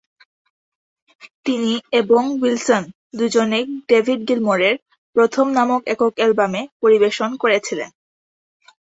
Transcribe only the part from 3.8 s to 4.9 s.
David গিলমোরের